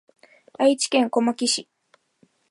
[0.57, 1.69] 愛知県小牧市